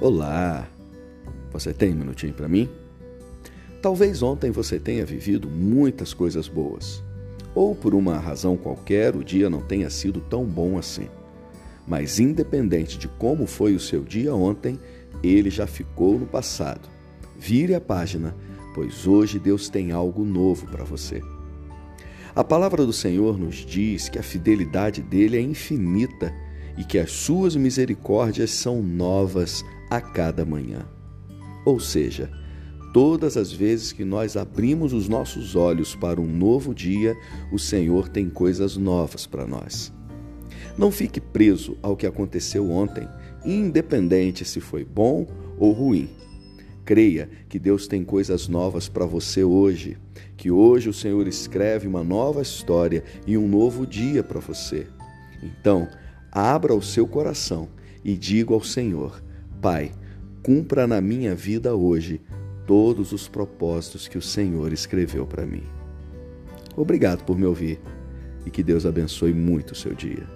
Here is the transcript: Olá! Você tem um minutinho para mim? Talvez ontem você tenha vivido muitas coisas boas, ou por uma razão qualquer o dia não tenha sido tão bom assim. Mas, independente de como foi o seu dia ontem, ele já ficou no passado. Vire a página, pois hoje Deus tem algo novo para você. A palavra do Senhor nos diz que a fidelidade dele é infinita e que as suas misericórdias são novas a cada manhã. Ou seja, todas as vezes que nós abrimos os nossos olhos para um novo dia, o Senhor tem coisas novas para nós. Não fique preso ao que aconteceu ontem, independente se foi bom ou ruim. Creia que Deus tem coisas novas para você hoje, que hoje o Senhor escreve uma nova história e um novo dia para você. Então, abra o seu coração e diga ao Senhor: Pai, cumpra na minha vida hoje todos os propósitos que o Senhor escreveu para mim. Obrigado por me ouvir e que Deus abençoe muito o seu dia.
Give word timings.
Olá! 0.00 0.66
Você 1.52 1.74
tem 1.74 1.92
um 1.92 1.96
minutinho 1.96 2.32
para 2.32 2.48
mim? 2.48 2.70
Talvez 3.82 4.22
ontem 4.22 4.50
você 4.50 4.78
tenha 4.78 5.04
vivido 5.04 5.46
muitas 5.46 6.14
coisas 6.14 6.48
boas, 6.48 7.04
ou 7.54 7.74
por 7.74 7.94
uma 7.94 8.16
razão 8.16 8.56
qualquer 8.56 9.14
o 9.14 9.22
dia 9.22 9.50
não 9.50 9.60
tenha 9.60 9.90
sido 9.90 10.22
tão 10.22 10.46
bom 10.46 10.78
assim. 10.78 11.06
Mas, 11.86 12.18
independente 12.18 12.96
de 12.96 13.08
como 13.08 13.46
foi 13.46 13.74
o 13.74 13.80
seu 13.80 14.02
dia 14.02 14.34
ontem, 14.34 14.80
ele 15.22 15.50
já 15.50 15.66
ficou 15.66 16.18
no 16.18 16.24
passado. 16.24 16.88
Vire 17.38 17.74
a 17.74 17.80
página, 17.80 18.34
pois 18.74 19.06
hoje 19.06 19.38
Deus 19.38 19.68
tem 19.68 19.92
algo 19.92 20.24
novo 20.24 20.66
para 20.66 20.82
você. 20.82 21.20
A 22.34 22.42
palavra 22.42 22.86
do 22.86 22.92
Senhor 22.94 23.38
nos 23.38 23.56
diz 23.56 24.08
que 24.08 24.18
a 24.18 24.22
fidelidade 24.22 25.02
dele 25.02 25.36
é 25.36 25.42
infinita 25.42 26.32
e 26.76 26.84
que 26.84 26.98
as 26.98 27.10
suas 27.10 27.56
misericórdias 27.56 28.50
são 28.50 28.82
novas 28.82 29.64
a 29.90 30.00
cada 30.00 30.44
manhã. 30.44 30.86
Ou 31.64 31.78
seja, 31.78 32.30
todas 32.92 33.36
as 33.36 33.52
vezes 33.52 33.92
que 33.92 34.04
nós 34.04 34.36
abrimos 34.36 34.92
os 34.92 35.08
nossos 35.08 35.54
olhos 35.54 35.94
para 35.94 36.20
um 36.20 36.26
novo 36.26 36.74
dia, 36.74 37.14
o 37.52 37.58
Senhor 37.58 38.08
tem 38.08 38.28
coisas 38.28 38.76
novas 38.76 39.26
para 39.26 39.46
nós. 39.46 39.92
Não 40.78 40.90
fique 40.90 41.20
preso 41.20 41.76
ao 41.82 41.96
que 41.96 42.06
aconteceu 42.06 42.70
ontem, 42.70 43.06
independente 43.44 44.44
se 44.44 44.60
foi 44.60 44.84
bom 44.84 45.26
ou 45.58 45.72
ruim. 45.72 46.08
Creia 46.84 47.28
que 47.48 47.58
Deus 47.58 47.86
tem 47.86 48.02
coisas 48.02 48.48
novas 48.48 48.88
para 48.88 49.04
você 49.04 49.44
hoje, 49.44 49.96
que 50.36 50.50
hoje 50.50 50.88
o 50.88 50.92
Senhor 50.92 51.28
escreve 51.28 51.86
uma 51.86 52.02
nova 52.02 52.42
história 52.42 53.04
e 53.26 53.36
um 53.36 53.46
novo 53.46 53.86
dia 53.86 54.24
para 54.24 54.40
você. 54.40 54.86
Então, 55.42 55.88
abra 56.30 56.74
o 56.74 56.82
seu 56.82 57.06
coração 57.06 57.68
e 58.04 58.16
diga 58.16 58.54
ao 58.54 58.62
Senhor: 58.62 59.22
Pai, 59.60 59.92
cumpra 60.42 60.86
na 60.86 61.00
minha 61.00 61.34
vida 61.34 61.74
hoje 61.74 62.20
todos 62.66 63.12
os 63.12 63.28
propósitos 63.28 64.06
que 64.06 64.18
o 64.18 64.22
Senhor 64.22 64.72
escreveu 64.72 65.26
para 65.26 65.46
mim. 65.46 65.64
Obrigado 66.76 67.24
por 67.24 67.36
me 67.36 67.44
ouvir 67.44 67.80
e 68.46 68.50
que 68.50 68.62
Deus 68.62 68.86
abençoe 68.86 69.32
muito 69.32 69.72
o 69.72 69.76
seu 69.76 69.92
dia. 69.92 70.26